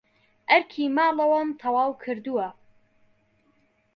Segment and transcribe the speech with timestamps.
[0.49, 2.47] ئەرکی ماڵەوەم تەواو کردووە.